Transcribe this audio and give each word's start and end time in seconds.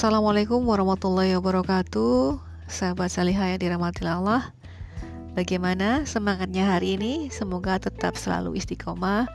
Assalamualaikum 0.00 0.64
warahmatullahi 0.64 1.36
wabarakatuh. 1.36 2.40
Sahabat 2.72 3.12
salihah 3.12 3.52
yang 3.52 3.60
dirahmati 3.60 4.00
Allah. 4.08 4.48
Bagaimana 5.36 6.08
semangatnya 6.08 6.72
hari 6.72 6.96
ini? 6.96 7.28
Semoga 7.28 7.76
tetap 7.76 8.16
selalu 8.16 8.56
istiqomah 8.56 9.28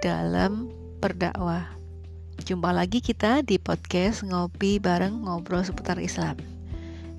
dalam 0.00 0.72
berdakwah. 1.04 1.68
Jumpa 2.40 2.72
lagi 2.72 3.04
kita 3.04 3.44
di 3.44 3.60
podcast 3.60 4.24
Ngopi 4.24 4.80
Bareng 4.80 5.28
Ngobrol 5.28 5.60
Seputar 5.68 6.00
Islam. 6.00 6.40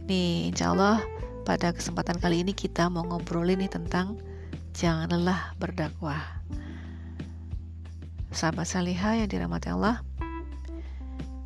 Nih 0.10 0.50
insya 0.50 0.74
Allah 0.74 1.06
pada 1.46 1.70
kesempatan 1.70 2.18
kali 2.18 2.42
ini 2.42 2.58
kita 2.58 2.90
mau 2.90 3.06
ngobrolin 3.06 3.62
nih 3.62 3.70
tentang 3.70 4.18
Jangan 4.74 5.14
lelah 5.14 5.54
berdakwah. 5.62 6.42
Sahabat 8.34 8.66
salihah 8.66 9.14
yang 9.14 9.30
dirahmati 9.30 9.78
Allah 9.78 10.09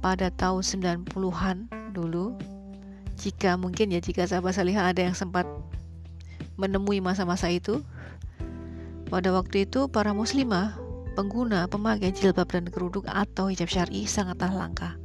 pada 0.03 0.27
tahun 0.35 0.61
90-an 1.07 1.71
dulu. 1.95 2.35
Jika 3.15 3.55
mungkin 3.55 3.95
ya 3.95 4.03
jika 4.03 4.27
sahabat 4.27 4.59
salihah 4.59 4.91
ada 4.91 5.07
yang 5.07 5.15
sempat 5.15 5.47
menemui 6.59 6.99
masa-masa 6.99 7.47
itu. 7.47 7.79
Pada 9.07 9.31
waktu 9.31 9.63
itu 9.69 9.87
para 9.87 10.11
muslimah 10.11 10.75
pengguna 11.15 11.71
pemakai 11.71 12.11
jilbab 12.11 12.51
dan 12.51 12.67
kerudung 12.67 13.05
atau 13.07 13.47
hijab 13.47 13.69
syar'i 13.69 14.09
sangatlah 14.09 14.49
langka 14.49 14.97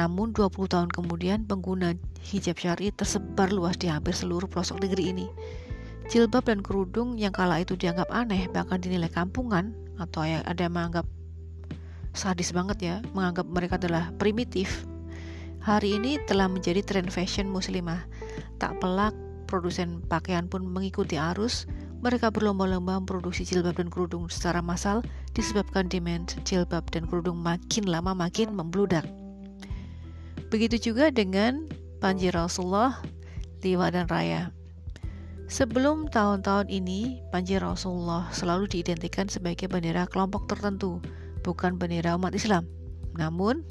namun 0.00 0.32
20 0.32 0.70
tahun 0.70 0.88
kemudian 0.88 1.44
pengguna 1.44 1.92
hijab 2.24 2.56
syar'i 2.56 2.88
tersebar 2.94 3.52
luas 3.52 3.76
di 3.76 3.92
hampir 3.92 4.16
seluruh 4.16 4.46
pelosok 4.46 4.80
negeri 4.86 5.12
ini. 5.12 5.26
Jilbab 6.10 6.48
dan 6.48 6.64
kerudung 6.64 7.20
yang 7.20 7.30
kala 7.30 7.62
itu 7.62 7.76
dianggap 7.76 8.08
aneh 8.10 8.48
bahkan 8.50 8.80
dinilai 8.80 9.12
kampungan 9.12 9.76
atau 10.00 10.24
ada 10.24 10.56
yang 10.56 10.74
menganggap 10.74 11.06
sadis 12.12 12.50
banget 12.50 12.78
ya 12.82 12.96
menganggap 13.14 13.46
mereka 13.48 13.78
adalah 13.78 14.10
primitif. 14.18 14.86
Hari 15.60 16.00
ini 16.00 16.16
telah 16.24 16.48
menjadi 16.48 16.80
tren 16.80 17.12
fashion 17.12 17.50
muslimah. 17.52 18.08
Tak 18.56 18.80
pelak 18.80 19.12
produsen 19.44 20.00
pakaian 20.08 20.48
pun 20.48 20.64
mengikuti 20.64 21.20
arus. 21.20 21.68
Mereka 22.00 22.32
berlomba-lomba 22.32 22.96
memproduksi 22.96 23.44
jilbab 23.44 23.76
dan 23.76 23.92
kerudung 23.92 24.32
secara 24.32 24.64
massal 24.64 25.04
disebabkan 25.36 25.84
demand 25.92 26.32
jilbab 26.48 26.88
dan 26.88 27.04
kerudung 27.04 27.36
makin 27.36 27.84
lama 27.84 28.16
makin 28.16 28.56
membludak. 28.56 29.04
Begitu 30.48 30.90
juga 30.90 31.12
dengan 31.12 31.68
Panji 32.00 32.32
Rasulullah, 32.32 33.04
Liwa 33.60 33.92
dan 33.92 34.08
Raya. 34.08 34.48
Sebelum 35.50 36.08
tahun-tahun 36.08 36.72
ini, 36.72 37.20
Panji 37.28 37.60
Rasulullah 37.60 38.32
selalu 38.32 38.70
diidentikan 38.70 39.28
sebagai 39.28 39.68
bendera 39.68 40.08
kelompok 40.08 40.48
tertentu, 40.48 41.04
bukan 41.42 41.76
bendera 41.76 42.16
umat 42.16 42.36
Islam. 42.36 42.68
Namun, 43.16 43.64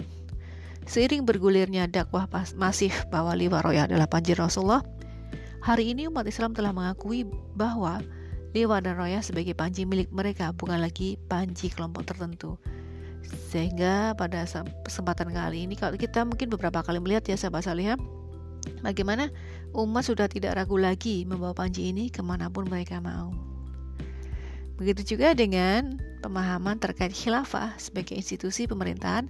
seiring 0.89 1.23
bergulirnya 1.23 1.85
dakwah 1.87 2.25
masif 2.57 3.05
bahwa 3.13 3.33
Liwaroya 3.37 3.87
adalah 3.87 4.09
panji 4.09 4.35
Rasulullah, 4.35 4.83
hari 5.61 5.93
ini 5.93 6.09
umat 6.09 6.27
Islam 6.27 6.51
telah 6.51 6.75
mengakui 6.75 7.23
bahwa 7.55 8.03
Liwa 8.49 8.81
dan 8.81 8.97
Roya 8.97 9.21
sebagai 9.21 9.53
panji 9.53 9.85
milik 9.85 10.09
mereka 10.09 10.49
bukan 10.57 10.81
lagi 10.81 11.21
panji 11.29 11.69
kelompok 11.69 12.09
tertentu. 12.09 12.57
Sehingga 13.53 14.17
pada 14.17 14.41
kesempatan 14.81 15.29
kali 15.29 15.69
ini 15.69 15.77
kalau 15.77 15.93
kita 15.93 16.25
mungkin 16.25 16.49
beberapa 16.49 16.81
kali 16.81 16.97
melihat 16.97 17.29
ya 17.29 17.37
sahabat 17.37 17.69
salihah 17.69 17.99
Bagaimana 18.79 19.31
umat 19.75 20.03
sudah 20.07 20.27
tidak 20.31 20.55
ragu 20.55 20.79
lagi 20.79 21.27
membawa 21.27 21.55
panji 21.55 21.91
ini 21.91 22.07
ke 22.07 22.23
mana 22.23 22.47
pun 22.47 22.67
mereka 22.67 22.99
mau. 23.03 23.48
Begitu 24.79 25.15
juga 25.15 25.35
dengan 25.35 25.99
pemahaman 26.23 26.79
terkait 26.79 27.11
khilafah 27.11 27.75
sebagai 27.75 28.15
institusi 28.15 28.63
pemerintahan 28.63 29.27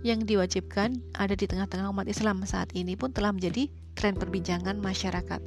yang 0.00 0.24
diwajibkan 0.24 0.96
ada 1.20 1.36
di 1.36 1.44
tengah-tengah 1.44 1.92
umat 1.92 2.08
Islam 2.08 2.40
saat 2.48 2.72
ini 2.72 2.96
pun 2.96 3.12
telah 3.12 3.28
menjadi 3.28 3.68
tren 3.92 4.16
perbincangan 4.16 4.80
masyarakat. 4.80 5.40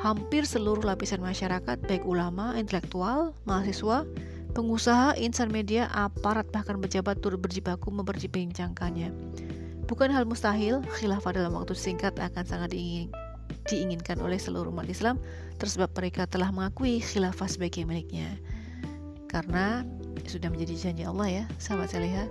Hampir 0.00 0.48
seluruh 0.48 0.84
lapisan 0.84 1.20
masyarakat, 1.20 1.76
baik 1.84 2.08
ulama, 2.08 2.56
intelektual, 2.56 3.36
mahasiswa, 3.44 4.08
pengusaha, 4.56 5.12
insan 5.20 5.52
media, 5.52 5.92
aparat, 5.92 6.48
bahkan 6.48 6.80
pejabat 6.80 7.20
turut 7.20 7.40
berjibaku 7.40 7.92
memperbincangkannya. 7.92 9.12
Bukan 9.84 10.08
hal 10.08 10.24
mustahil, 10.24 10.80
khilafah 10.96 11.36
dalam 11.36 11.52
waktu 11.52 11.76
singkat 11.76 12.16
akan 12.16 12.44
sangat 12.44 12.72
diingin, 12.72 13.12
diinginkan 13.68 14.20
oleh 14.24 14.40
seluruh 14.40 14.72
umat 14.72 14.88
Islam, 14.88 15.20
tersebab 15.60 15.92
mereka 15.96 16.24
telah 16.28 16.48
mengakui 16.48 17.00
khilafah 17.00 17.48
sebagai 17.48 17.84
miliknya. 17.84 18.36
Karena 19.36 19.84
sudah 20.24 20.48
menjadi 20.48 20.88
janji 20.88 21.04
Allah 21.04 21.28
ya 21.28 21.44
sahabat 21.60 21.92
seleha 21.92 22.24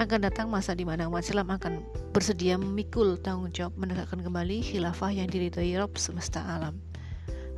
akan 0.00 0.24
datang 0.24 0.48
masa 0.48 0.72
di 0.72 0.88
mana 0.88 1.04
umat 1.04 1.20
Islam 1.20 1.52
akan 1.52 1.84
bersedia 2.16 2.56
memikul 2.56 3.20
tanggung 3.20 3.52
jawab 3.52 3.76
menegakkan 3.76 4.24
kembali 4.24 4.64
khilafah 4.64 5.12
yang 5.12 5.28
diridhoi 5.28 5.76
Rob 5.76 5.92
semesta 6.00 6.40
alam. 6.40 6.80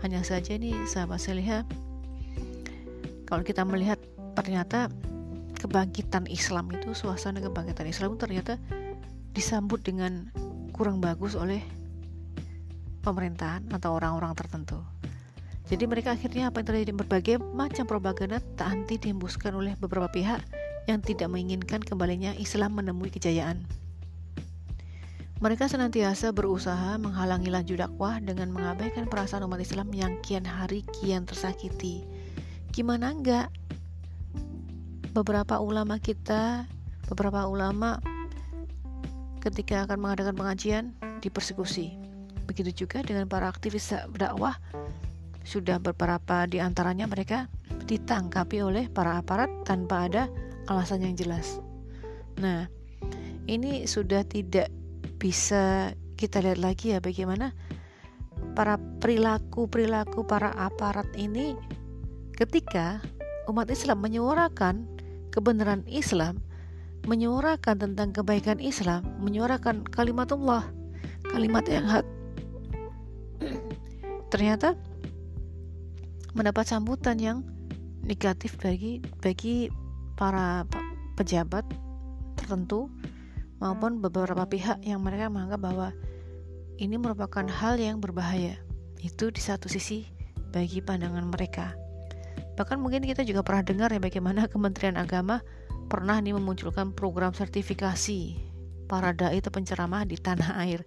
Hanya 0.02 0.26
saja 0.26 0.58
nih 0.58 0.74
sahabat 0.90 1.22
seleha 1.22 1.62
kalau 3.30 3.46
kita 3.46 3.62
melihat 3.62 4.02
ternyata 4.34 4.90
kebangkitan 5.62 6.26
Islam 6.26 6.74
itu 6.74 6.90
suasana 6.90 7.38
kebangkitan 7.38 7.86
Islam 7.86 8.18
ternyata 8.18 8.58
disambut 9.38 9.86
dengan 9.86 10.34
kurang 10.74 10.98
bagus 10.98 11.38
oleh 11.38 11.62
pemerintahan 13.06 13.70
atau 13.70 13.94
orang-orang 13.94 14.34
tertentu. 14.34 14.82
Jadi 15.70 15.86
mereka 15.86 16.18
akhirnya 16.18 16.50
apa 16.50 16.60
yang 16.60 16.66
terjadi 16.66 16.92
berbagai 16.98 17.36
macam 17.54 17.86
propaganda 17.86 18.42
tak 18.58 18.74
henti 18.74 18.98
dihembuskan 18.98 19.54
oleh 19.54 19.78
beberapa 19.78 20.10
pihak 20.10 20.42
yang 20.90 20.98
tidak 20.98 21.30
menginginkan 21.30 21.78
kembalinya 21.78 22.34
Islam 22.34 22.74
menemui 22.74 23.06
kejayaan. 23.06 23.62
Mereka 25.40 25.70
senantiasa 25.70 26.34
berusaha 26.34 26.98
menghalangi 26.98 27.48
laju 27.48 27.86
dakwah 27.86 28.18
dengan 28.18 28.50
mengabaikan 28.50 29.06
perasaan 29.06 29.46
umat 29.46 29.62
Islam 29.62 29.88
yang 29.94 30.18
kian 30.20 30.44
hari 30.44 30.82
kian 30.98 31.24
tersakiti. 31.24 32.02
Gimana 32.74 33.14
enggak? 33.14 33.48
Beberapa 35.14 35.62
ulama 35.62 36.02
kita, 36.02 36.66
beberapa 37.08 37.46
ulama 37.46 38.02
ketika 39.40 39.88
akan 39.88 40.02
mengadakan 40.02 40.34
pengajian 40.34 40.84
dipersekusi. 41.24 41.96
Begitu 42.44 42.84
juga 42.84 43.00
dengan 43.00 43.24
para 43.24 43.48
aktivis 43.48 43.96
dakwah 44.12 44.58
sudah 45.44 45.80
beberapa 45.80 46.44
di 46.46 46.60
antaranya 46.60 47.08
mereka 47.08 47.48
ditangkapi 47.88 48.62
oleh 48.62 48.84
para 48.92 49.18
aparat 49.18 49.50
tanpa 49.66 50.06
ada 50.06 50.22
alasan 50.70 51.02
yang 51.02 51.14
jelas. 51.18 51.58
Nah, 52.38 52.70
ini 53.50 53.84
sudah 53.88 54.22
tidak 54.22 54.70
bisa 55.20 55.92
kita 56.16 56.40
lihat 56.44 56.60
lagi 56.60 56.92
ya 56.94 57.00
bagaimana 57.00 57.52
para 58.52 58.76
perilaku-perilaku 59.00 60.24
para 60.24 60.52
aparat 60.56 61.08
ini 61.16 61.56
ketika 62.36 63.00
umat 63.48 63.68
Islam 63.68 64.00
menyuarakan 64.00 64.84
kebenaran 65.30 65.86
Islam, 65.86 66.42
menyuarakan 67.06 67.80
tentang 67.80 68.10
kebaikan 68.12 68.58
Islam, 68.58 69.06
menyuarakan 69.22 69.86
kalimatullah, 69.88 70.66
kalimat 71.30 71.64
yang 71.70 71.86
hak. 71.86 72.06
Ternyata 74.32 74.76
mendapat 76.34 76.68
sambutan 76.68 77.18
yang 77.18 77.38
negatif 78.04 78.56
bagi 78.58 79.02
bagi 79.20 79.68
para 80.16 80.64
pejabat 81.18 81.64
tertentu 82.36 82.88
maupun 83.60 84.00
beberapa 84.00 84.48
pihak 84.48 84.80
yang 84.82 85.04
mereka 85.04 85.28
menganggap 85.28 85.60
bahwa 85.60 85.88
ini 86.80 86.96
merupakan 86.96 87.44
hal 87.44 87.76
yang 87.76 88.00
berbahaya. 88.00 88.56
Itu 89.00 89.28
di 89.28 89.40
satu 89.40 89.68
sisi 89.68 90.08
bagi 90.50 90.80
pandangan 90.80 91.28
mereka. 91.28 91.76
Bahkan 92.56 92.80
mungkin 92.80 93.04
kita 93.04 93.24
juga 93.24 93.44
pernah 93.44 93.64
dengar 93.64 93.92
ya 93.92 94.00
bagaimana 94.00 94.48
Kementerian 94.52 94.96
Agama 94.96 95.44
pernah 95.92 96.16
nih 96.16 96.32
memunculkan 96.36 96.96
program 96.96 97.36
sertifikasi 97.36 98.36
para 98.88 99.14
dai 99.14 99.38
atau 99.38 99.52
penceramah 99.52 100.08
di 100.08 100.16
tanah 100.16 100.56
air. 100.64 100.80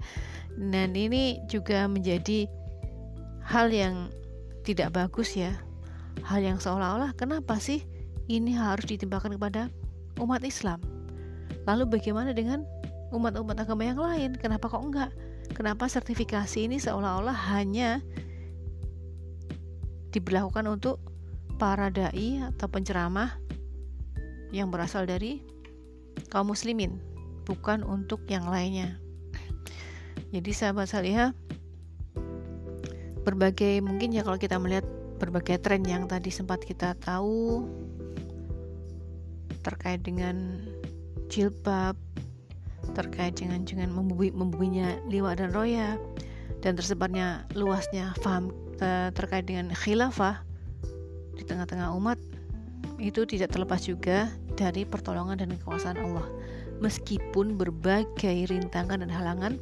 Dan 0.57 0.97
ini 0.97 1.41
juga 1.49 1.85
menjadi 1.85 2.49
hal 3.45 3.69
yang 3.69 4.09
tidak 4.63 4.95
bagus 4.95 5.35
ya. 5.35 5.53
Hal 6.23 6.39
yang 6.39 6.57
seolah-olah 6.57 7.13
kenapa 7.19 7.59
sih 7.59 7.83
ini 8.31 8.55
harus 8.55 8.87
ditimpakan 8.87 9.35
kepada 9.35 9.67
umat 10.23 10.41
Islam? 10.41 10.79
Lalu 11.67 11.99
bagaimana 11.99 12.31
dengan 12.31 12.63
umat-umat 13.11 13.59
agama 13.59 13.83
yang 13.83 13.99
lain? 13.99 14.31
Kenapa 14.39 14.71
kok 14.71 14.83
enggak? 14.83 15.11
Kenapa 15.53 15.85
sertifikasi 15.91 16.65
ini 16.65 16.79
seolah-olah 16.79 17.35
hanya 17.53 17.99
diberlakukan 20.15 20.65
untuk 20.65 21.03
para 21.59 21.91
dai 21.91 22.41
atau 22.41 22.67
penceramah 22.69 23.37
yang 24.53 24.69
berasal 24.69 25.03
dari 25.09 25.41
kaum 26.29 26.53
muslimin, 26.53 27.01
bukan 27.43 27.81
untuk 27.81 28.23
yang 28.29 28.45
lainnya. 28.45 29.01
Jadi 30.33 30.49
sahabat 30.53 30.89
salihah 30.89 31.33
berbagai 33.23 33.79
mungkin 33.79 34.11
ya 34.11 34.21
kalau 34.21 34.37
kita 34.37 34.59
melihat 34.59 34.85
berbagai 35.19 35.63
tren 35.63 35.83
yang 35.87 36.07
tadi 36.07 36.27
sempat 36.27 36.59
kita 36.63 36.95
tahu 36.99 37.63
terkait 39.63 40.03
dengan 40.03 40.59
jilbab, 41.31 41.95
terkait 42.91 43.39
dengan 43.39 43.63
dengan 43.63 43.89
membuminya 43.95 44.99
liwa 45.07 45.31
dan 45.33 45.55
roya 45.55 45.95
dan 46.59 46.75
tersebarnya 46.75 47.47
luasnya 47.55 48.11
faham 48.19 48.51
terkait 49.15 49.47
dengan 49.47 49.71
khilafah 49.71 50.43
di 51.39 51.43
tengah-tengah 51.47 51.95
umat 51.95 52.19
itu 52.99 53.23
tidak 53.23 53.55
terlepas 53.55 53.83
juga 53.83 54.27
dari 54.59 54.83
pertolongan 54.83 55.39
dan 55.39 55.49
kekuasaan 55.55 55.99
Allah. 55.99 56.27
Meskipun 56.83 57.55
berbagai 57.55 58.51
rintangan 58.51 58.99
dan 58.99 59.11
halangan 59.11 59.53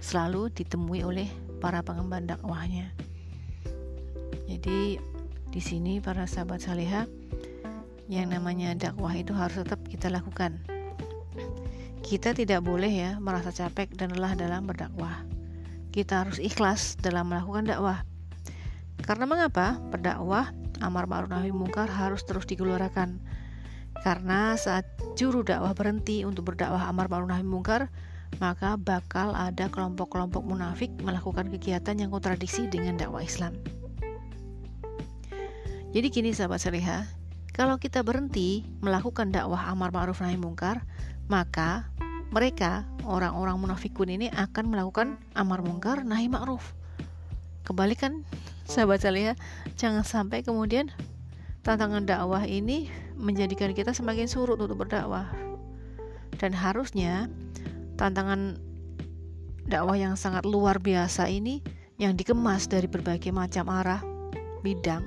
selalu 0.00 0.48
ditemui 0.56 1.04
oleh 1.04 1.28
para 1.62 1.86
pengemban 1.86 2.26
dakwahnya 2.26 2.90
jadi 4.50 4.98
di 5.48 5.60
sini 5.62 6.02
para 6.02 6.26
sahabat 6.26 6.58
salihah 6.58 7.06
yang 8.10 8.34
namanya 8.34 8.74
dakwah 8.74 9.14
itu 9.14 9.30
harus 9.30 9.62
tetap 9.62 9.78
kita 9.86 10.10
lakukan 10.10 10.58
kita 12.12 12.36
tidak 12.36 12.60
boleh 12.60 12.92
ya 12.92 13.10
merasa 13.16 13.48
capek 13.48 13.94
dan 13.96 14.12
lelah 14.12 14.36
dalam 14.36 14.68
berdakwah. 14.68 15.24
Kita 15.96 16.20
harus 16.26 16.36
ikhlas 16.42 17.00
dalam 17.00 17.32
melakukan 17.32 17.64
dakwah. 17.64 18.04
Karena 19.00 19.24
mengapa? 19.24 19.80
Berdakwah 19.88 20.52
amar 20.84 21.08
ma'ruf 21.08 21.32
nahi 21.32 21.54
mungkar 21.56 21.88
harus 21.88 22.20
terus 22.28 22.44
digelorakan. 22.44 23.16
Karena 24.04 24.58
saat 24.60 24.84
juru 25.16 25.40
dakwah 25.40 25.72
berhenti 25.72 26.26
untuk 26.28 26.52
berdakwah 26.52 26.84
amar 26.84 27.08
ma'ruf 27.08 27.32
nahi 27.32 27.48
mungkar, 27.48 27.88
maka 28.40 28.80
bakal 28.80 29.34
ada 29.36 29.68
kelompok-kelompok 29.68 30.44
munafik 30.46 30.88
melakukan 31.02 31.50
kegiatan 31.52 31.98
yang 31.98 32.08
kontradiksi 32.08 32.70
dengan 32.70 32.96
dakwah 32.96 33.20
Islam. 33.20 33.56
Jadi 35.92 36.06
gini 36.08 36.30
sahabat 36.32 36.62
seliha, 36.64 37.04
kalau 37.52 37.76
kita 37.76 38.00
berhenti 38.00 38.64
melakukan 38.80 39.28
dakwah 39.28 39.68
amar 39.68 39.92
ma'ruf 39.92 40.24
nahi 40.24 40.40
mungkar, 40.40 40.80
maka 41.28 41.92
mereka 42.32 42.88
orang-orang 43.04 43.60
munafikun 43.60 44.08
ini 44.08 44.32
akan 44.32 44.72
melakukan 44.72 45.20
amar 45.36 45.60
mungkar 45.60 46.00
nahi 46.00 46.32
ma'ruf 46.32 46.72
kebalikan 47.62 48.26
sahabat 48.66 49.04
saya 49.04 49.38
jangan 49.78 50.02
sampai 50.02 50.42
kemudian 50.42 50.90
tantangan 51.62 52.08
dakwah 52.08 52.42
ini 52.42 52.90
menjadikan 53.14 53.70
kita 53.70 53.94
semakin 53.94 54.26
surut 54.26 54.58
untuk 54.58 54.82
berdakwah 54.82 55.30
dan 56.42 56.50
harusnya 56.56 57.30
tantangan 57.96 58.58
dakwah 59.66 59.96
yang 59.96 60.14
sangat 60.18 60.44
luar 60.44 60.82
biasa 60.82 61.30
ini 61.30 61.62
yang 61.96 62.18
dikemas 62.18 62.66
dari 62.66 62.90
berbagai 62.90 63.30
macam 63.30 63.70
arah 63.70 64.02
bidang 64.62 65.06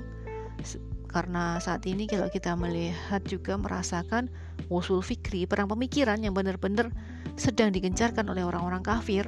karena 1.16 1.56
saat 1.64 1.88
ini 1.88 2.12
kalau 2.12 2.28
kita 2.28 2.60
melihat 2.60 3.24
juga 3.24 3.56
merasakan 3.56 4.28
usul 4.68 5.00
fikri 5.00 5.48
perang 5.48 5.72
pemikiran 5.72 6.20
yang 6.20 6.36
benar-benar 6.36 6.92
sedang 7.40 7.72
digencarkan 7.72 8.28
oleh 8.28 8.44
orang-orang 8.44 8.84
kafir. 8.84 9.24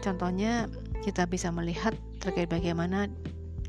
Contohnya 0.00 0.72
kita 1.04 1.28
bisa 1.28 1.52
melihat 1.52 1.92
terkait 2.16 2.48
bagaimana 2.48 3.12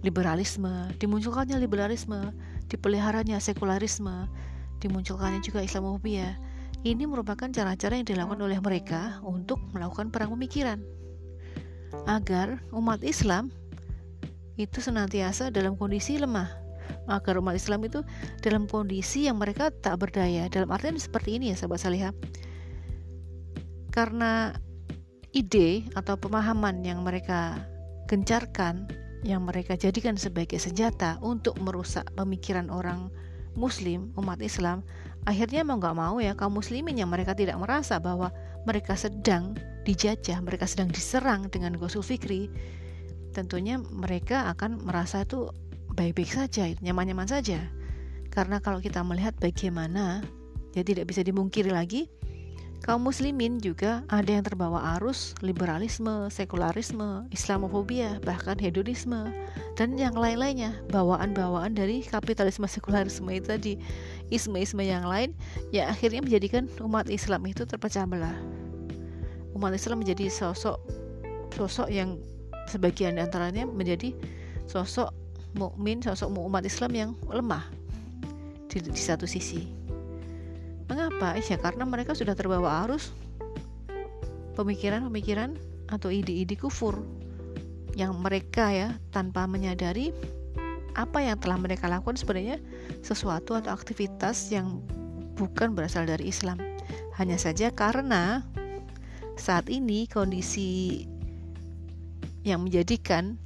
liberalisme, 0.07 0.87
dimunculkannya 1.03 1.59
liberalisme, 1.59 2.31
dipeliharanya 2.71 3.43
sekularisme, 3.43 4.31
dimunculkannya 4.79 5.43
juga 5.43 5.59
Islamophobia. 5.59 6.39
Ini 6.79 7.03
merupakan 7.03 7.51
cara-cara 7.51 7.99
yang 7.99 8.07
dilakukan 8.07 8.39
oleh 8.39 8.59
mereka 8.63 9.19
untuk 9.27 9.59
melakukan 9.75 10.15
perang 10.15 10.31
pemikiran. 10.31 10.79
Agar 12.07 12.63
umat 12.71 13.03
Islam 13.03 13.51
itu 14.55 14.79
senantiasa 14.79 15.51
dalam 15.51 15.75
kondisi 15.75 16.15
lemah. 16.15 16.47
Agar 17.11 17.35
umat 17.43 17.59
Islam 17.59 17.83
itu 17.83 17.99
dalam 18.39 18.63
kondisi 18.63 19.27
yang 19.27 19.35
mereka 19.35 19.75
tak 19.75 19.99
berdaya. 19.99 20.47
Dalam 20.47 20.71
artian 20.71 20.95
seperti 20.95 21.35
ini 21.35 21.51
ya 21.51 21.59
sahabat 21.59 21.83
salihah. 21.83 22.13
Karena 23.91 24.55
ide 25.35 25.83
atau 25.99 26.15
pemahaman 26.15 26.79
yang 26.87 27.03
mereka 27.03 27.59
gencarkan, 28.07 28.87
yang 29.27 29.43
mereka 29.43 29.75
jadikan 29.75 30.15
sebagai 30.15 30.55
senjata 30.63 31.19
untuk 31.19 31.59
merusak 31.59 32.07
pemikiran 32.15 32.71
orang 32.71 33.11
Muslim, 33.59 34.15
umat 34.15 34.39
Islam, 34.39 34.85
akhirnya 35.29 35.61
mau 35.61 35.77
nggak 35.77 35.93
mau 35.93 36.17
ya 36.17 36.33
kaum 36.33 36.57
Muslimin 36.57 36.97
yang 36.97 37.13
mereka 37.13 37.37
tidak 37.37 37.61
merasa 37.61 38.01
bahwa 38.01 38.33
mereka 38.65 38.97
sedang 38.97 39.53
dijajah, 39.85 40.41
mereka 40.41 40.65
sedang 40.65 40.89
diserang 40.89 41.45
dengan 41.53 41.77
gosul 41.77 42.01
fikri, 42.01 42.49
tentunya 43.31 43.77
mereka 43.77 44.49
akan 44.49 44.81
merasa 44.81 45.21
itu 45.21 45.53
baik-baik 45.93 46.33
saja, 46.33 46.65
nyaman-nyaman 46.81 47.29
saja. 47.29 47.61
Karena 48.33 48.57
kalau 48.57 48.81
kita 48.81 49.05
melihat 49.05 49.37
bagaimana, 49.37 50.25
ya 50.73 50.81
tidak 50.81 51.09
bisa 51.09 51.21
dimungkiri 51.21 51.69
lagi 51.69 52.09
kaum 52.79 53.03
muslimin 53.03 53.59
juga 53.59 54.07
ada 54.07 54.27
yang 54.27 54.45
terbawa 54.45 54.97
arus 54.97 55.35
liberalisme, 55.43 56.31
sekularisme, 56.31 57.27
islamofobia, 57.29 58.23
bahkan 58.23 58.55
hedonisme 58.55 59.31
dan 59.75 59.99
yang 59.99 60.15
lain-lainnya, 60.15 60.75
bawaan-bawaan 60.91 61.75
dari 61.75 62.03
kapitalisme 62.03 62.67
sekularisme 62.67 63.27
itu 63.31 63.47
tadi, 63.47 63.73
isme-isme 64.31 64.83
yang 64.83 65.07
lain 65.07 65.35
yang 65.75 65.91
akhirnya 65.91 66.23
menjadikan 66.23 66.67
umat 66.83 67.07
Islam 67.11 67.47
itu 67.47 67.67
terpecah 67.67 68.07
belah. 68.07 68.35
Umat 69.55 69.75
Islam 69.75 70.03
menjadi 70.03 70.31
sosok 70.31 70.79
sosok 71.55 71.91
yang 71.91 72.15
sebagian 72.69 73.17
antaranya 73.17 73.65
menjadi 73.65 74.13
sosok 74.69 75.11
mukmin, 75.57 75.99
sosok 75.99 76.29
umat 76.29 76.63
Islam 76.63 76.91
yang 76.93 77.11
lemah 77.27 77.65
di, 78.69 78.79
di 78.79 79.01
satu 79.01 79.25
sisi. 79.25 79.78
Mengapa? 80.89 81.37
Ya 81.37 81.57
karena 81.61 81.85
mereka 81.85 82.17
sudah 82.17 82.33
terbawa 82.33 82.83
arus 82.89 83.13
pemikiran-pemikiran 84.57 85.55
atau 85.87 86.11
ide-ide 86.11 86.57
kufur 86.59 86.99
yang 87.95 88.17
mereka 88.19 88.69
ya 88.73 88.89
tanpa 89.13 89.47
menyadari 89.47 90.11
apa 90.97 91.23
yang 91.23 91.39
telah 91.39 91.55
mereka 91.55 91.87
lakukan 91.87 92.19
sebenarnya 92.19 92.59
sesuatu 93.05 93.55
atau 93.55 93.71
aktivitas 93.71 94.51
yang 94.51 94.83
bukan 95.39 95.71
berasal 95.77 96.03
dari 96.03 96.27
Islam. 96.27 96.59
Hanya 97.15 97.39
saja 97.39 97.71
karena 97.71 98.43
saat 99.39 99.71
ini 99.71 100.09
kondisi 100.11 101.07
yang 102.43 102.67
menjadikan 102.67 103.39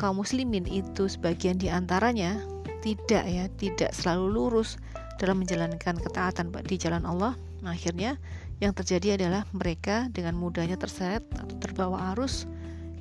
kaum 0.00 0.22
muslimin 0.22 0.64
itu 0.64 1.10
sebagian 1.10 1.60
di 1.60 1.68
antaranya 1.68 2.40
tidak 2.80 3.24
ya 3.26 3.44
tidak 3.58 3.90
selalu 3.92 4.32
lurus 4.32 4.80
dalam 5.18 5.42
menjalankan 5.42 5.98
ketaatan 5.98 6.54
di 6.64 6.76
jalan 6.78 7.02
Allah, 7.02 7.34
nah, 7.60 7.74
akhirnya 7.74 8.16
yang 8.62 8.70
terjadi 8.70 9.18
adalah 9.18 9.42
mereka 9.50 10.06
dengan 10.14 10.38
mudahnya 10.38 10.78
terseret 10.78 11.26
atau 11.34 11.58
terbawa 11.58 12.14
arus 12.14 12.46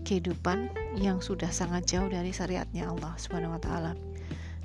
kehidupan 0.02 0.74
yang 0.98 1.22
sudah 1.22 1.50
sangat 1.54 1.86
jauh 1.86 2.10
dari 2.10 2.34
syariatnya 2.34 2.90
Allah 2.90 3.14
Subhanahu 3.22 3.58
wa 3.58 3.62
taala 3.62 3.94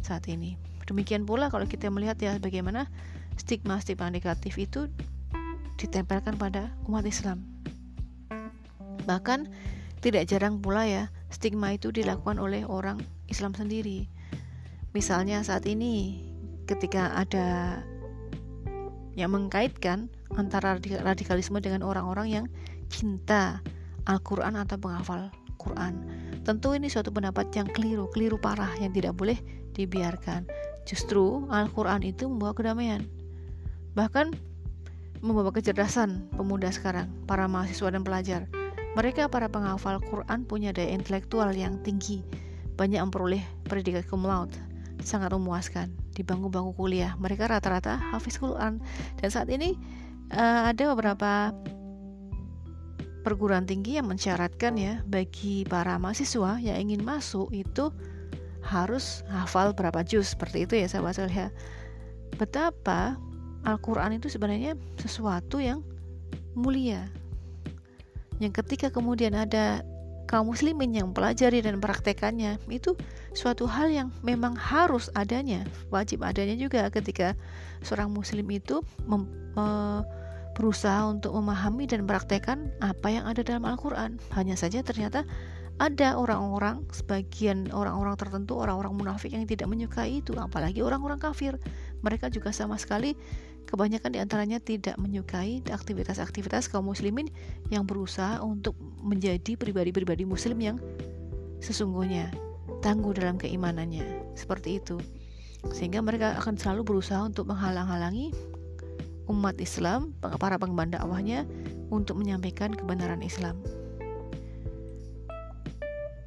saat 0.00 0.24
ini. 0.32 0.56
Demikian 0.88 1.28
pula 1.28 1.52
kalau 1.52 1.68
kita 1.68 1.92
melihat 1.92 2.16
ya 2.18 2.32
bagaimana 2.40 2.88
stigma-stigma 3.36 4.08
negatif 4.08 4.56
itu 4.56 4.88
ditempelkan 5.76 6.40
pada 6.40 6.72
umat 6.88 7.04
Islam. 7.04 7.44
Bahkan 9.04 9.50
tidak 10.00 10.30
jarang 10.30 10.62
pula 10.62 10.86
ya 10.86 11.12
stigma 11.28 11.74
itu 11.74 11.90
dilakukan 11.90 12.38
oleh 12.38 12.64
orang 12.64 13.00
Islam 13.26 13.56
sendiri. 13.56 14.06
Misalnya 14.92 15.40
saat 15.40 15.64
ini 15.64 16.20
ketika 16.72 17.12
ada 17.12 17.80
yang 19.12 19.36
mengkaitkan 19.36 20.08
antara 20.40 20.80
radikalisme 21.04 21.60
dengan 21.60 21.84
orang-orang 21.84 22.28
yang 22.32 22.46
cinta 22.88 23.60
Al-Quran 24.08 24.56
atau 24.56 24.80
penghafal 24.80 25.28
Quran. 25.60 26.00
Tentu 26.42 26.74
ini 26.74 26.88
suatu 26.88 27.12
pendapat 27.12 27.52
yang 27.54 27.68
keliru, 27.70 28.08
keliru 28.10 28.40
parah 28.40 28.72
yang 28.80 28.90
tidak 28.90 29.14
boleh 29.14 29.36
dibiarkan. 29.76 30.48
Justru 30.88 31.46
Al-Quran 31.52 32.02
itu 32.02 32.26
membawa 32.26 32.56
kedamaian. 32.56 33.04
Bahkan 33.94 34.32
membawa 35.22 35.54
kecerdasan 35.54 36.32
pemuda 36.34 36.72
sekarang, 36.72 37.06
para 37.28 37.46
mahasiswa 37.46 37.94
dan 37.94 38.02
pelajar. 38.02 38.50
Mereka 38.98 39.30
para 39.30 39.46
penghafal 39.46 40.02
Quran 40.02 40.44
punya 40.44 40.74
daya 40.74 40.92
intelektual 40.92 41.54
yang 41.54 41.80
tinggi, 41.80 42.26
banyak 42.74 43.00
memperoleh 43.00 43.40
predikat 43.64 44.04
cum 44.10 44.26
laude, 44.26 44.52
sangat 45.00 45.32
memuaskan 45.32 46.01
di 46.12 46.22
bangku-bangku 46.22 46.76
kuliah. 46.76 47.16
Mereka 47.16 47.48
rata-rata 47.48 47.98
hafiz 48.12 48.36
Quran 48.36 48.78
dan 49.18 49.28
saat 49.32 49.48
ini 49.48 49.76
uh, 50.32 50.70
ada 50.70 50.92
beberapa 50.92 51.50
perguruan 53.22 53.64
tinggi 53.64 53.96
yang 53.96 54.10
mensyaratkan 54.10 54.74
ya 54.74 55.00
bagi 55.06 55.62
para 55.66 55.96
mahasiswa 55.96 56.58
yang 56.58 56.76
ingin 56.76 57.06
masuk 57.06 57.48
itu 57.54 57.94
harus 58.62 59.26
hafal 59.30 59.74
berapa 59.74 60.02
juz 60.06 60.34
seperti 60.34 60.66
itu 60.66 60.74
ya 60.78 60.86
sahabat 60.86 61.18
saya. 61.18 61.48
Betapa 62.38 63.18
Al-Quran 63.62 64.18
itu 64.18 64.26
sebenarnya 64.26 64.74
sesuatu 64.98 65.62
yang 65.62 65.86
mulia. 66.58 67.06
Yang 68.42 68.62
ketika 68.64 68.90
kemudian 68.90 69.38
ada 69.38 69.86
kaum 70.26 70.50
muslimin 70.50 70.96
yang 70.96 71.14
pelajari 71.14 71.62
dan 71.62 71.78
praktekannya 71.78 72.58
itu 72.66 72.96
suatu 73.32 73.64
hal 73.64 73.88
yang 73.88 74.08
memang 74.20 74.52
harus 74.56 75.08
adanya, 75.16 75.64
wajib 75.88 76.20
adanya 76.20 76.56
juga 76.56 76.88
ketika 76.92 77.32
seorang 77.80 78.12
muslim 78.12 78.44
itu 78.52 78.84
berusaha 80.52 81.08
untuk 81.08 81.32
memahami 81.32 81.88
dan 81.88 82.04
praktekkan 82.04 82.68
apa 82.84 83.08
yang 83.08 83.24
ada 83.24 83.40
dalam 83.40 83.64
Al-Quran. 83.64 84.20
Hanya 84.36 84.52
saja 84.52 84.84
ternyata 84.84 85.24
ada 85.80 86.20
orang-orang, 86.20 86.84
sebagian 86.92 87.72
orang-orang 87.72 88.14
tertentu, 88.20 88.60
orang-orang 88.60 88.92
munafik 88.92 89.32
yang 89.32 89.48
tidak 89.48 89.66
menyukai 89.72 90.20
itu, 90.20 90.36
apalagi 90.36 90.84
orang-orang 90.84 91.16
kafir. 91.16 91.56
Mereka 92.04 92.28
juga 92.28 92.52
sama 92.52 92.76
sekali 92.76 93.16
kebanyakan 93.64 94.12
di 94.12 94.18
antaranya 94.20 94.58
tidak 94.60 95.00
menyukai 95.00 95.64
aktivitas-aktivitas 95.64 96.68
kaum 96.68 96.92
muslimin 96.92 97.32
yang 97.72 97.88
berusaha 97.88 98.44
untuk 98.44 98.76
menjadi 99.00 99.56
pribadi-pribadi 99.56 100.28
muslim 100.28 100.60
yang 100.60 100.76
sesungguhnya 101.64 102.28
tangguh 102.82 103.14
dalam 103.14 103.38
keimanannya. 103.38 104.34
Seperti 104.34 104.82
itu. 104.82 104.98
Sehingga 105.70 106.02
mereka 106.02 106.34
akan 106.42 106.58
selalu 106.58 106.82
berusaha 106.82 107.22
untuk 107.22 107.46
menghalang-halangi 107.46 108.34
umat 109.30 109.54
Islam, 109.62 110.10
para 110.18 110.58
pengemban 110.58 110.90
dakwahnya 110.90 111.46
untuk 111.94 112.18
menyampaikan 112.18 112.74
kebenaran 112.74 113.22
Islam. 113.22 113.54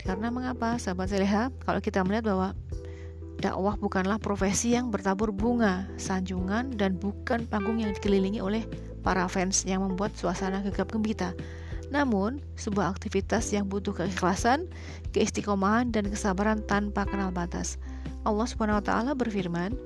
Karena 0.06 0.30
mengapa, 0.30 0.78
sahabat 0.78 1.12
seleha? 1.12 1.52
Kalau 1.66 1.82
kita 1.82 2.06
melihat 2.06 2.30
bahwa 2.30 2.54
dakwah 3.42 3.76
bukanlah 3.76 4.22
profesi 4.22 4.78
yang 4.78 4.94
bertabur 4.94 5.34
bunga, 5.34 5.90
sanjungan, 6.00 6.78
dan 6.78 6.96
bukan 6.96 7.44
panggung 7.50 7.82
yang 7.82 7.92
dikelilingi 7.92 8.40
oleh 8.40 8.64
para 9.02 9.26
fans 9.28 9.66
yang 9.66 9.82
membuat 9.82 10.14
suasana 10.14 10.62
gegap 10.62 10.94
gembita. 10.94 11.34
Namun, 11.94 12.42
sebuah 12.58 12.94
aktivitas 12.94 13.54
yang 13.54 13.70
butuh 13.70 13.94
keikhlasan, 13.94 14.70
keistiqomahan, 15.14 15.94
dan 15.94 16.10
kesabaran 16.10 16.62
tanpa 16.66 17.06
kenal 17.06 17.30
batas. 17.30 17.78
Allah 18.26 18.48
Subhanahu 18.50 18.82
wa 18.82 18.86
taala 18.86 19.12
berfirman, 19.14 19.78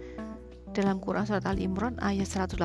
dalam 0.71 1.01
Quran 1.01 1.25
Surat 1.25 1.43
Al 1.49 1.57
Imran 1.59 1.97
ayat 1.99 2.29
186. 2.29 2.59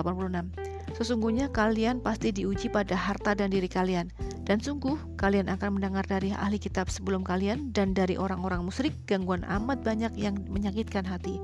Sesungguhnya 0.94 1.50
kalian 1.50 1.98
pasti 1.98 2.30
diuji 2.30 2.70
pada 2.70 2.94
harta 2.94 3.34
dan 3.34 3.50
diri 3.50 3.66
kalian, 3.66 4.12
dan 4.46 4.60
sungguh 4.60 4.94
kalian 5.18 5.50
akan 5.50 5.80
mendengar 5.80 6.04
dari 6.06 6.30
ahli 6.30 6.60
kitab 6.60 6.92
sebelum 6.92 7.24
kalian 7.26 7.72
dan 7.74 7.96
dari 7.96 8.14
orang-orang 8.14 8.62
musyrik 8.62 8.94
gangguan 9.08 9.42
amat 9.48 9.82
banyak 9.82 10.12
yang 10.14 10.38
menyakitkan 10.46 11.02
hati. 11.02 11.40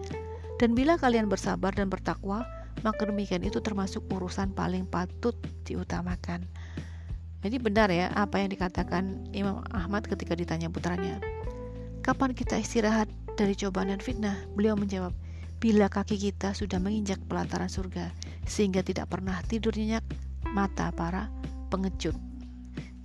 Dan 0.61 0.77
bila 0.77 1.01
kalian 1.01 1.27
bersabar 1.27 1.73
dan 1.73 1.89
bertakwa, 1.89 2.45
maka 2.85 3.09
demikian 3.09 3.41
itu 3.43 3.59
termasuk 3.65 4.05
urusan 4.13 4.53
paling 4.53 4.85
patut 4.85 5.35
diutamakan. 5.65 6.45
Jadi 7.41 7.57
benar 7.57 7.89
ya 7.89 8.13
apa 8.13 8.37
yang 8.37 8.53
dikatakan 8.53 9.33
Imam 9.33 9.65
Ahmad 9.73 10.05
ketika 10.05 10.37
ditanya 10.37 10.69
putranya. 10.69 11.17
Kapan 12.05 12.37
kita 12.37 12.61
istirahat 12.61 13.09
dari 13.37 13.57
cobaan 13.57 13.89
dan 13.89 14.01
fitnah? 14.01 14.37
Beliau 14.53 14.77
menjawab, 14.77 15.17
bila 15.61 15.89
kaki 15.89 16.21
kita 16.21 16.53
sudah 16.53 16.77
menginjak 16.77 17.21
pelataran 17.29 17.69
surga 17.69 18.13
sehingga 18.45 18.85
tidak 18.85 19.09
pernah 19.09 19.41
tidur 19.49 19.73
nyenyak 19.73 20.05
mata 20.53 20.93
para 20.93 21.33
pengecut. 21.73 22.17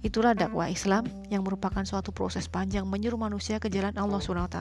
Itulah 0.03 0.35
dakwah 0.35 0.67
Islam 0.67 1.07
yang 1.31 1.41
merupakan 1.43 1.81
suatu 1.87 2.11
proses 2.11 2.45
panjang 2.51 2.85
menyuruh 2.85 3.17
manusia 3.17 3.57
ke 3.57 3.71
jalan 3.71 3.95
Allah 3.95 4.19
SWT 4.21 4.59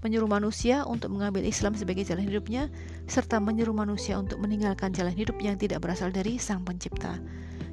menyuruh 0.00 0.28
manusia 0.28 0.84
untuk 0.88 1.12
mengambil 1.12 1.44
Islam 1.44 1.76
sebagai 1.76 2.08
jalan 2.08 2.24
hidupnya, 2.24 2.72
serta 3.04 3.36
menyuruh 3.36 3.76
manusia 3.76 4.16
untuk 4.16 4.40
meninggalkan 4.40 4.96
jalan 4.96 5.12
hidup 5.12 5.36
yang 5.44 5.60
tidak 5.60 5.84
berasal 5.84 6.08
dari 6.08 6.40
Sang 6.40 6.64
Pencipta. 6.64 7.20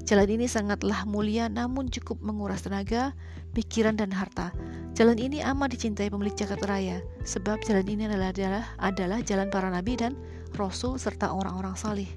Jalan 0.08 0.40
ini 0.40 0.48
sangatlah 0.48 1.04
mulia 1.04 1.52
namun 1.52 1.92
cukup 1.92 2.24
menguras 2.24 2.64
tenaga, 2.64 3.12
pikiran, 3.52 4.00
dan 4.00 4.08
harta. 4.16 4.56
Jalan 4.96 5.20
ini 5.20 5.44
amat 5.44 5.76
dicintai 5.76 6.08
pemilik 6.08 6.32
jagat 6.32 6.64
raya, 6.64 7.04
sebab 7.28 7.60
jalan 7.68 7.84
ini 7.84 8.08
adalah, 8.08 8.32
adalah, 8.32 8.64
adalah 8.80 9.20
jalan 9.20 9.52
para 9.52 9.68
nabi 9.68 10.00
dan 10.00 10.16
rasul 10.56 10.96
serta 10.96 11.28
orang-orang 11.36 11.76
salih. 11.76 12.08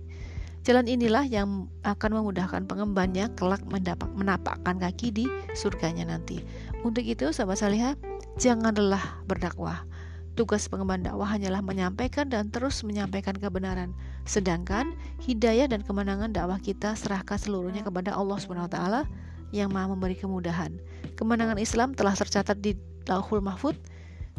Jalan 0.62 0.86
inilah 0.86 1.26
yang 1.26 1.66
akan 1.82 2.22
memudahkan 2.22 2.70
pengembannya 2.70 3.26
kelak 3.34 3.66
mendapat 3.66 4.06
menapakkan 4.14 4.78
kaki 4.78 5.10
di 5.10 5.26
surganya 5.58 6.06
nanti. 6.14 6.46
Untuk 6.86 7.02
itu, 7.02 7.34
sahabat 7.34 7.58
salihah, 7.58 7.98
janganlah 8.38 9.02
berdakwah. 9.26 9.82
Tugas 10.38 10.70
pengemban 10.70 11.02
dakwah 11.02 11.26
hanyalah 11.26 11.60
menyampaikan 11.60 12.30
dan 12.30 12.48
terus 12.54 12.80
menyampaikan 12.86 13.34
kebenaran. 13.34 13.90
Sedangkan 14.24 14.94
hidayah 15.18 15.66
dan 15.66 15.82
kemenangan 15.82 16.30
dakwah 16.30 16.62
kita 16.62 16.94
serahkan 16.94 17.36
seluruhnya 17.36 17.82
kepada 17.82 18.14
Allah 18.14 18.38
Subhanahu 18.38 18.70
wa 18.70 18.72
taala 18.72 19.00
yang 19.50 19.74
maha 19.74 19.90
memberi 19.90 20.14
kemudahan. 20.14 20.78
Kemenangan 21.18 21.58
Islam 21.58 21.92
telah 21.98 22.14
tercatat 22.14 22.62
di 22.62 22.78
Lauhul 23.10 23.42
Mahfud. 23.42 23.74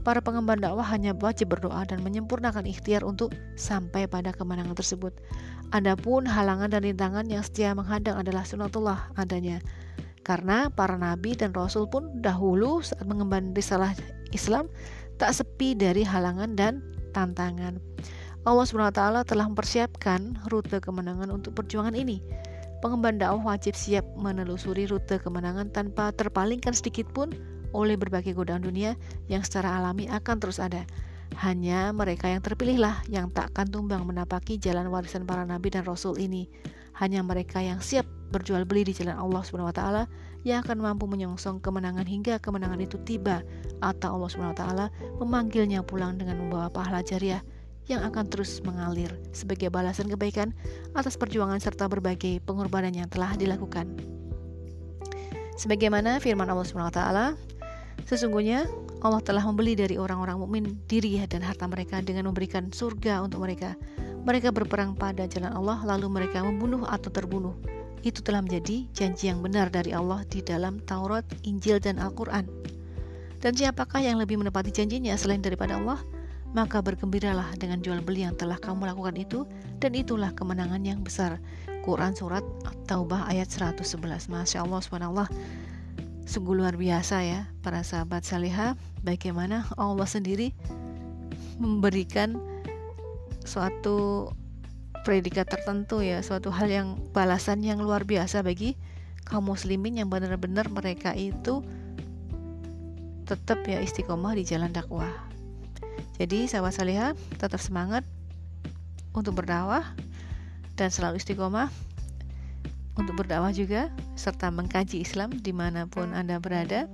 Para 0.02 0.18
pengemban 0.18 0.58
dakwah 0.58 0.88
hanya 0.90 1.14
wajib 1.14 1.54
berdoa 1.54 1.86
dan 1.86 2.02
menyempurnakan 2.02 2.66
ikhtiar 2.66 3.06
untuk 3.06 3.38
sampai 3.54 4.10
pada 4.10 4.34
kemenangan 4.34 4.74
tersebut. 4.74 5.14
Adapun 5.70 6.26
halangan 6.26 6.74
dan 6.74 6.82
rintangan 6.82 7.30
yang 7.30 7.46
setia 7.46 7.78
menghadang 7.78 8.18
adalah 8.18 8.42
sunatullah 8.42 9.14
adanya. 9.14 9.62
Karena 10.26 10.74
para 10.74 10.98
nabi 10.98 11.38
dan 11.38 11.54
rasul 11.54 11.86
pun 11.86 12.18
dahulu 12.18 12.82
saat 12.82 13.06
mengemban 13.06 13.54
risalah 13.54 13.94
Islam 14.34 14.70
tak 15.22 15.38
sepi 15.38 15.78
dari 15.78 16.02
halangan 16.02 16.58
dan 16.58 16.82
tantangan. 17.14 17.78
Allah 18.42 18.66
SWT 18.66 19.30
telah 19.30 19.46
mempersiapkan 19.46 20.50
rute 20.50 20.82
kemenangan 20.82 21.30
untuk 21.30 21.54
perjuangan 21.54 21.94
ini. 21.94 22.26
Pengemban 22.82 23.22
dakwah 23.22 23.54
wajib 23.54 23.78
siap 23.78 24.02
menelusuri 24.18 24.90
rute 24.90 25.22
kemenangan 25.22 25.70
tanpa 25.70 26.10
terpalingkan 26.18 26.74
sedikit 26.74 27.06
pun 27.14 27.30
oleh 27.78 27.94
berbagai 27.94 28.34
godaan 28.34 28.66
dunia 28.66 28.98
yang 29.30 29.46
secara 29.46 29.78
alami 29.78 30.10
akan 30.10 30.42
terus 30.42 30.58
ada. 30.58 30.90
Hanya 31.38 31.94
mereka 31.94 32.26
yang 32.26 32.42
terpilihlah 32.42 33.06
yang 33.06 33.30
takkan 33.30 33.70
tumbang 33.70 34.10
menapaki 34.10 34.58
jalan 34.58 34.90
warisan 34.90 35.30
para 35.30 35.46
nabi 35.46 35.70
dan 35.70 35.86
rasul 35.86 36.18
ini. 36.18 36.50
Hanya 36.98 37.22
mereka 37.22 37.62
yang 37.62 37.78
siap 37.78 38.10
berjual 38.34 38.66
beli 38.66 38.90
di 38.90 38.98
jalan 38.98 39.22
Allah 39.22 39.46
SWT 39.46 39.84
yang 40.42 40.66
akan 40.66 40.82
mampu 40.82 41.06
menyongsong 41.06 41.62
kemenangan 41.62 42.06
hingga 42.06 42.42
kemenangan 42.42 42.82
itu 42.82 42.98
tiba 43.06 43.46
atau 43.82 44.18
Allah 44.18 44.30
SWT 44.30 44.64
memanggilnya 45.22 45.86
pulang 45.86 46.18
dengan 46.18 46.42
membawa 46.42 46.70
pahala 46.74 47.06
jariah 47.06 47.46
yang 47.90 48.06
akan 48.06 48.30
terus 48.30 48.62
mengalir 48.62 49.10
sebagai 49.34 49.74
balasan 49.74 50.08
kebaikan 50.10 50.54
atas 50.94 51.18
perjuangan 51.18 51.58
serta 51.58 51.90
berbagai 51.90 52.42
pengorbanan 52.46 52.94
yang 52.94 53.10
telah 53.10 53.34
dilakukan. 53.36 53.90
Sebagaimana 55.58 56.18
firman 56.18 56.50
Allah 56.50 56.66
SWT, 56.66 57.02
sesungguhnya 58.10 58.66
Allah 59.02 59.22
telah 59.22 59.46
membeli 59.46 59.74
dari 59.74 59.98
orang-orang 59.98 60.38
mukmin 60.38 60.66
diri 60.86 61.22
dan 61.26 61.42
harta 61.42 61.66
mereka 61.66 62.02
dengan 62.02 62.30
memberikan 62.30 62.70
surga 62.70 63.26
untuk 63.26 63.46
mereka. 63.46 63.74
Mereka 64.22 64.54
berperang 64.54 64.94
pada 64.94 65.26
jalan 65.26 65.50
Allah 65.50 65.82
lalu 65.82 66.22
mereka 66.22 66.46
membunuh 66.46 66.86
atau 66.86 67.10
terbunuh. 67.10 67.58
Itu 68.02 68.26
telah 68.26 68.42
menjadi 68.42 68.90
janji 68.94 69.30
yang 69.30 69.46
benar 69.46 69.70
dari 69.70 69.94
Allah 69.94 70.26
di 70.26 70.42
dalam 70.42 70.82
Taurat, 70.84 71.26
Injil, 71.46 71.78
dan 71.78 72.02
Al-Quran. 72.02 72.50
Dan 73.42 73.58
siapakah 73.58 74.02
yang 74.02 74.22
lebih 74.22 74.38
menepati 74.38 74.70
janjinya 74.74 75.14
selain 75.18 75.42
daripada 75.42 75.78
Allah? 75.78 76.02
maka 76.52 76.84
bergembiralah 76.84 77.56
dengan 77.56 77.80
jual 77.80 78.04
beli 78.04 78.28
yang 78.28 78.36
telah 78.36 78.60
kamu 78.60 78.92
lakukan 78.92 79.16
itu 79.16 79.40
dan 79.80 79.96
itulah 79.96 80.36
kemenangan 80.36 80.84
yang 80.84 81.00
besar. 81.00 81.40
Quran 81.82 82.14
surat 82.14 82.44
Taubah 82.86 83.26
ayat 83.32 83.48
111. 83.50 84.30
Masya 84.30 84.62
Allah 84.62 84.80
subhanallah. 84.84 85.28
Sungguh 86.28 86.54
luar 86.54 86.78
biasa 86.78 87.24
ya 87.26 87.50
para 87.66 87.82
sahabat 87.82 88.24
salihah 88.24 88.78
bagaimana 89.02 89.66
Allah 89.76 90.06
sendiri 90.06 90.54
memberikan 91.58 92.38
suatu 93.42 94.30
predikat 95.02 95.50
tertentu 95.50 96.02
ya, 96.06 96.22
suatu 96.22 96.54
hal 96.54 96.70
yang 96.70 96.88
balasan 97.12 97.66
yang 97.66 97.82
luar 97.82 98.06
biasa 98.06 98.46
bagi 98.46 98.78
kaum 99.26 99.50
muslimin 99.50 99.98
yang 100.02 100.10
benar-benar 100.10 100.68
mereka 100.70 101.14
itu 101.14 101.62
tetap 103.26 103.64
ya 103.64 103.80
istiqomah 103.80 104.36
di 104.36 104.44
jalan 104.44 104.76
dakwah 104.76 105.08
jadi 106.22 106.46
sahabat 106.46 106.78
salihah 106.78 107.12
tetap 107.42 107.58
semangat 107.58 108.06
untuk 109.18 109.42
berdakwah 109.42 109.82
dan 110.78 110.94
selalu 110.94 111.18
istiqomah 111.18 111.74
untuk 112.94 113.18
berdakwah 113.18 113.50
juga 113.50 113.90
serta 114.14 114.54
mengkaji 114.54 115.02
Islam 115.02 115.34
di 115.34 115.50
mana 115.50 115.90
pun 115.90 116.14
Anda 116.14 116.38
berada. 116.38 116.86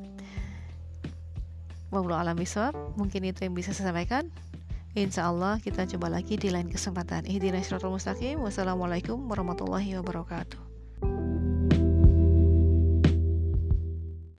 Wallahu 1.92 2.20
alam. 2.20 2.40
Mungkin 2.96 3.28
itu 3.28 3.44
yang 3.44 3.52
bisa 3.52 3.76
saya 3.76 3.92
sampaikan. 3.92 4.32
Insya 4.96 5.28
Allah 5.32 5.60
kita 5.60 5.90
coba 5.90 6.08
lagi 6.14 6.38
di 6.38 6.54
lain 6.54 6.70
kesempatan. 6.70 7.26
Ihdinas 7.28 7.68
siratal 7.68 7.92
mustaqim. 7.92 8.40
Wassalamualaikum 8.44 9.18
warahmatullahi 9.28 9.98
wabarakatuh. 10.00 10.67